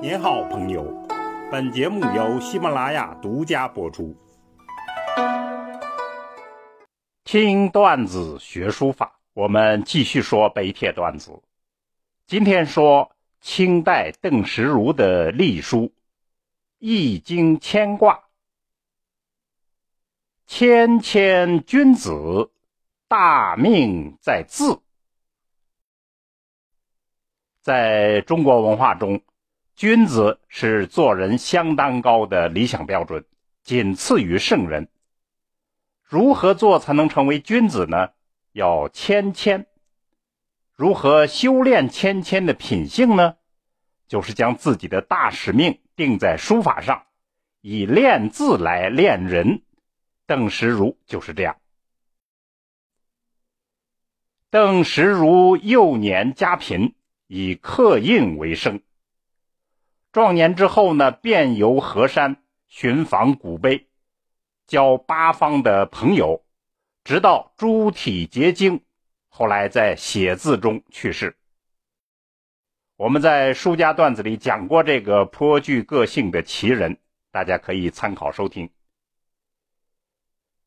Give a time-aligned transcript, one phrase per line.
[0.00, 0.84] 您好，朋友。
[1.50, 4.16] 本节目由喜马拉雅独家播出。
[7.24, 11.42] 听段子学书法，我们继续说北帖段子。
[12.26, 15.78] 今天说清代邓石如的隶书
[16.78, 18.14] 《易经牵挂》。
[20.46, 22.52] 谦谦君子，
[23.08, 24.80] 大命在字。
[27.60, 29.20] 在中国文化中，
[29.78, 33.24] 君子是做人相当高的理想标准，
[33.62, 34.88] 仅次于圣人。
[36.02, 38.10] 如何做才能成为君子呢？
[38.50, 39.68] 要谦谦。
[40.74, 43.36] 如何修炼谦谦的品性呢？
[44.08, 47.04] 就是将自己的大使命定在书法上，
[47.60, 49.62] 以练字来练人。
[50.26, 51.56] 邓石如就是这样。
[54.50, 56.96] 邓石如幼年家贫，
[57.28, 58.80] 以刻印为生。
[60.10, 63.88] 壮年之后呢，遍游河山，寻访古碑，
[64.66, 66.44] 交八方的朋友，
[67.04, 68.82] 直到诸体结晶，
[69.28, 71.36] 后来在写字中去世。
[72.96, 76.98] 我们在书家段子里讲过这个颇具个性的奇人，
[77.30, 78.70] 大家可以参考收听。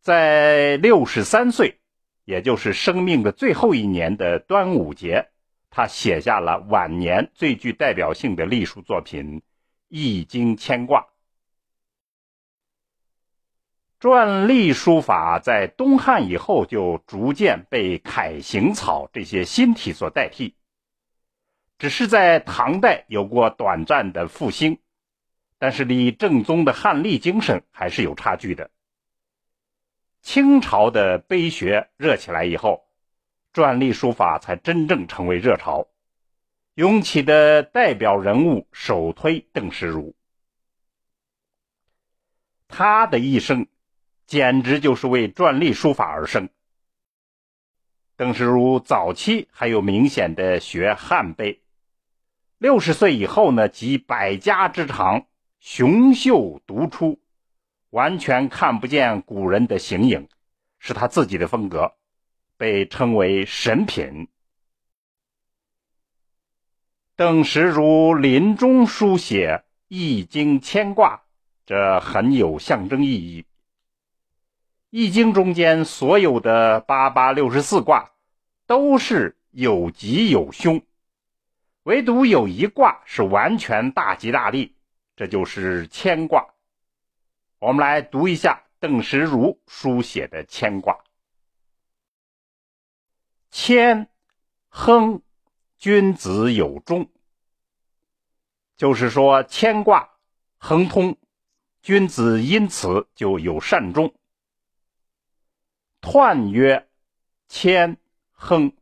[0.00, 1.80] 在六十三岁，
[2.24, 5.31] 也就是生命的最后一年的端午节，
[5.74, 9.40] 他写下了晚年最具代表性的隶书作品
[9.88, 11.00] 《易经牵挂》。
[13.98, 20.56] 篆隶书法在东汉以后就逐渐被楷行草这些新体所代替，
[21.78, 24.78] 只是在唐代有过短暂的复兴，
[25.56, 28.70] 但是离正宗的汉隶精神还是有差距的。
[30.20, 32.84] 清朝的碑学热起来以后，
[33.52, 35.88] 篆隶书法才真正成为热潮。
[36.74, 40.14] 涌起的代表人物首推邓石如，
[42.66, 43.66] 他的一生
[44.26, 46.48] 简直就是为篆隶书法而生。
[48.16, 51.60] 邓石如早期还有明显的学汉碑，
[52.56, 55.26] 六十岁以后呢，集百家之长，
[55.60, 57.20] 雄秀独出。
[57.90, 60.26] 完全看不见古人的形影，
[60.78, 61.92] 是他自己的风格，
[62.62, 64.28] 被称为神品。
[67.16, 71.24] 邓石如临终书写《易经》牵挂，
[71.66, 73.42] 这很有象征意义。
[74.90, 78.12] 《易经》中间所有的八八六十四卦
[78.68, 80.80] 都是有吉有凶，
[81.82, 84.76] 唯独有一卦是完全大吉大利，
[85.16, 86.46] 这就是牵挂。
[87.58, 90.96] 我们来读一下邓石如书写的牵挂：
[93.52, 94.08] 谦，
[94.70, 95.20] 亨，
[95.76, 97.10] 君子有终。
[98.78, 100.08] 就是说牵挂
[100.56, 101.18] 亨通，
[101.82, 104.14] 君子因此就有善终。
[106.00, 106.88] 彖曰：
[107.46, 107.98] 谦，
[108.30, 108.72] 亨。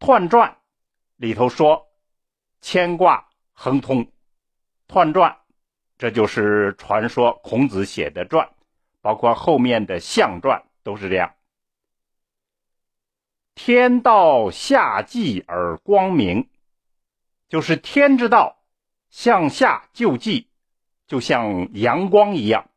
[0.00, 0.56] 彖传
[1.16, 1.86] 里头说
[2.62, 4.10] 牵挂亨通，
[4.88, 5.36] 彖传。
[5.98, 8.50] 这就是传说孔子写的传，
[9.02, 11.34] 包括后面的象传都是这样。
[13.54, 16.48] 天道下济而光明，
[17.48, 18.62] 就是天之道
[19.10, 20.48] 向下救济，
[21.06, 22.70] 就像阳光一样。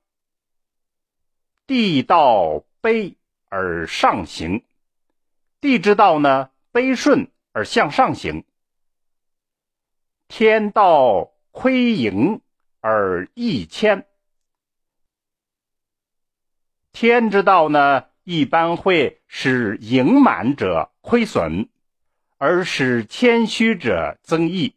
[1.67, 3.15] 地道卑
[3.49, 4.63] 而上行，
[5.59, 8.43] 地之道呢卑顺而向上行。
[10.27, 12.41] 天道亏盈。
[12.87, 14.05] 而益谦，
[16.91, 21.69] 天之道呢，一般会使盈满者亏损，
[22.39, 24.73] 而使谦虚者增益。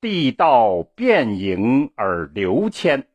[0.00, 3.06] 地道变盈而流谦，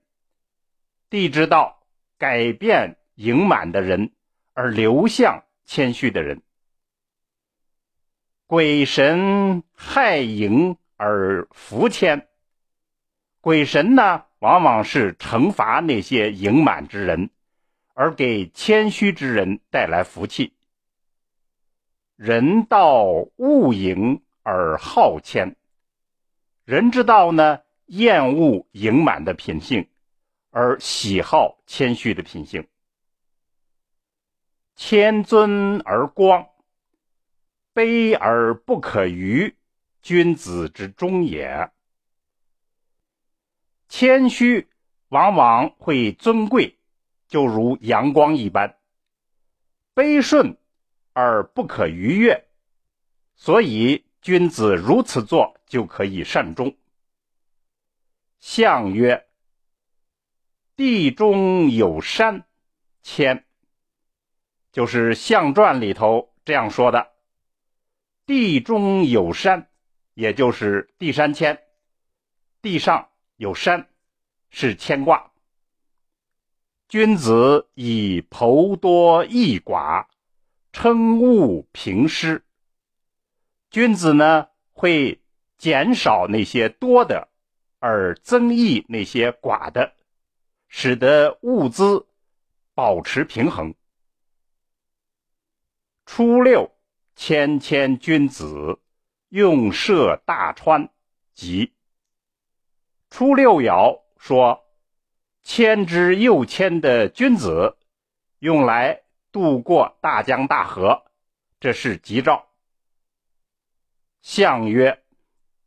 [1.09, 1.83] 地之道
[2.17, 4.13] 改变盈满的人，
[4.53, 6.41] 而流向谦虚的人。
[8.47, 12.29] 鬼神害盈而福谦。
[13.41, 17.29] 鬼神呢，往往是惩罚那些盈满之人，
[17.99, 20.53] 而给谦虚之人带来福气。
[22.15, 23.03] 人道
[23.35, 25.57] 恶盈而好谦，
[26.63, 29.89] 人之道呢，厌恶盈满的品性，
[30.49, 32.69] 而喜好谦虚的品性。
[34.77, 36.47] 谦尊而光，
[37.73, 39.57] 卑而不可逾，
[40.01, 41.69] 君子之中也。
[43.89, 44.69] 谦虚
[45.09, 46.78] 往往会尊贵，
[47.29, 48.75] 就如阳光一般；
[49.95, 50.57] 卑顺
[51.13, 52.47] 而不可逾越，
[53.35, 56.75] 所以君子如此做就可以善终，
[58.39, 59.27] 象曰
[60.75, 62.45] ：“地中有山，
[63.03, 63.45] 谦。”
[64.73, 67.11] 就是《象传》里头这样说的
[68.25, 69.69] ：“地中有山，
[70.15, 71.61] 也就是地山谦，
[72.61, 73.87] 地上有山，
[74.49, 75.28] 是牵挂。
[76.89, 80.07] 君子以剖多益寡，
[80.73, 82.43] 称物平施。
[83.71, 85.21] 君子呢，会
[85.57, 87.29] 减少那些多的。”
[87.81, 89.93] 而增益那些寡的，
[90.67, 92.07] 使得物资
[92.73, 93.73] 保持平衡。
[96.05, 96.75] 初六，
[97.15, 98.79] 谦谦君子，
[99.29, 100.89] 用涉大川，
[101.33, 101.71] 即
[103.09, 104.65] 初六爻说，
[105.51, 107.75] 谦之又谦的君子，
[108.37, 109.01] 用来
[109.31, 111.05] 渡过大江大河，
[111.59, 112.49] 这是吉兆。
[114.21, 115.01] 象曰，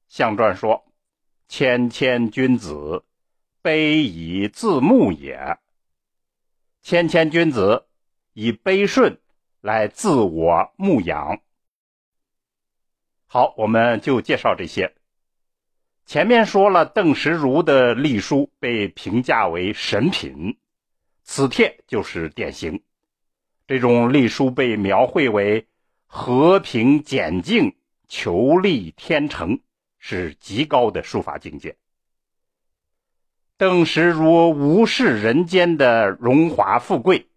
[0.06, 0.84] 象传说。
[1.48, 3.02] 谦谦君子，
[3.60, 5.58] 卑以自牧也。
[6.80, 7.88] 谦谦君子
[8.34, 9.20] 以卑顺
[9.60, 11.40] 来自我牧养。
[13.26, 14.94] 好，我们就介绍这些。
[16.06, 20.56] 前面说了，邓石如的隶书被评价为神品，
[21.22, 22.82] 此帖就是典型。
[23.66, 25.66] 这种隶书被描绘为
[26.06, 27.74] 和平简静，
[28.08, 29.58] 求利天成。
[30.04, 31.76] 是极高的书法境界。
[33.56, 37.28] 邓石如无视人间的荣华富贵、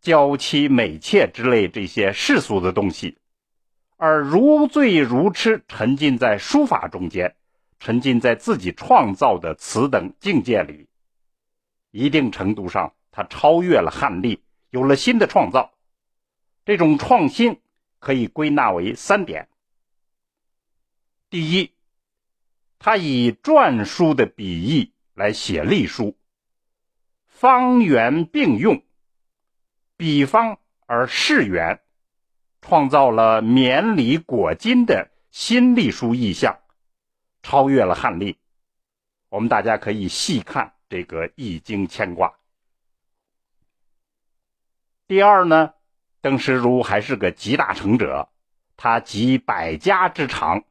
[0.00, 3.18] 娇妻美妾之类这些世俗的东西，
[3.96, 7.34] 而如醉如痴，沉浸在书法中间，
[7.80, 10.86] 沉浸在自己创造的此等境界里。
[11.90, 14.40] 一定程度上，他超越了汉隶，
[14.70, 15.72] 有了新的创造。
[16.64, 17.60] 这种创新
[17.98, 19.48] 可以归纳为三点：
[21.28, 21.72] 第一。
[22.78, 26.16] 他以篆书的笔意来写隶书，
[27.26, 28.82] 方圆并用，
[29.98, 31.82] 笔方而势圆，
[32.62, 36.59] 创造了绵里裹金的新隶书意象，
[37.42, 38.38] 超越了汉隶。
[39.28, 42.34] 我们大家可以细看这个《易经》牵挂。
[45.06, 45.74] 第二呢，
[46.20, 48.28] 邓石如还是个集大成者，
[48.76, 50.64] 他集百家之长。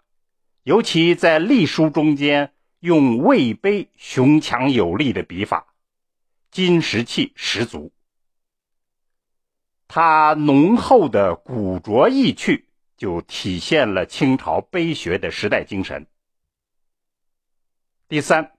[0.64, 5.74] 尤其在隶书中间，用魏碑雄强有力的笔法，
[6.52, 7.92] 金石气十足。
[9.88, 16.06] 他浓厚的古拙意趣，就体现了清朝碑学的时代精神。
[18.10, 18.54] 第三，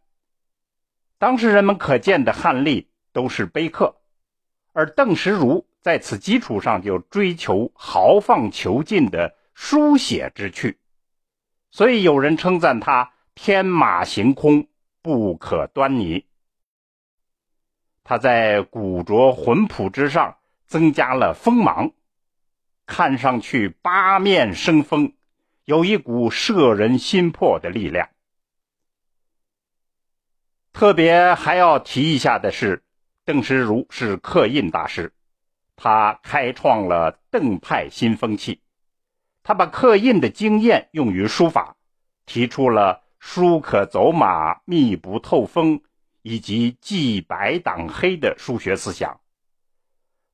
[1.18, 3.96] 当时人们可见的汉隶都是碑刻，
[4.72, 10.78] 而邓石如在此基础上就追求豪放遒劲的书写之趣。
[11.72, 14.68] 所以有人称赞他天马行空，
[15.02, 16.26] 不可端倪。
[18.04, 20.36] 他在古拙浑朴之上
[20.68, 21.90] 增加了锋芒，
[22.86, 25.12] 看上去八面生风，
[25.64, 28.08] 有一股摄人心魄的力量。
[30.80, 32.82] 特别还要提一下的是，
[33.26, 35.12] 邓石如是刻印大师，
[35.76, 38.62] 他开创了邓派新风气。
[39.42, 41.76] 他把刻印的经验用于书法，
[42.24, 45.82] 提出了“书可走马，密不透风”
[46.22, 49.20] 以及“记白挡黑”的书学思想。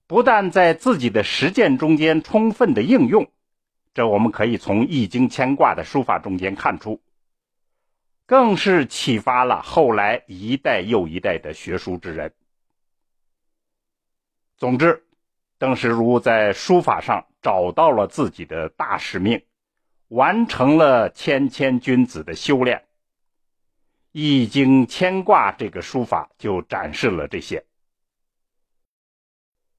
[0.06, 3.28] 不但在自己的实践中间充分的应用，
[3.94, 7.00] 这我们可以从《易经》牵挂的书法中间看出，
[8.26, 12.34] 更是启发了后来一代又一代的学书之人。
[14.58, 15.02] 总之。
[15.58, 19.42] 邓石如在书法上找到了自己的大使命，
[20.08, 22.76] 完成了谦谦君子的修炼。
[24.12, 27.64] 《易经》牵挂这个书法就展示了这些。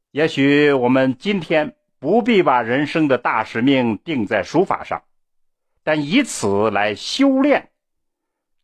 [0.10, 5.04] 也许我们今天不必把人生的大使命定在书法上，
[5.84, 7.70] 但以此来修炼，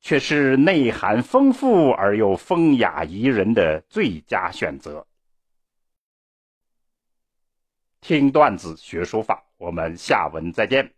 [0.03, 5.07] 却是内涵丰富而又风雅宜人的最佳选择。
[8.01, 10.93] 听段子学书法，我们下文再见。